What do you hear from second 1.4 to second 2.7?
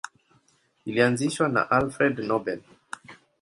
na Alfred Nobel.